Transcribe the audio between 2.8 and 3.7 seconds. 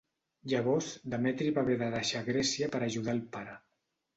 ajudar al pare.